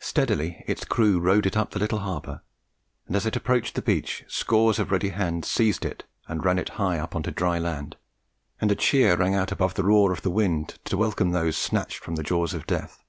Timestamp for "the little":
1.70-2.00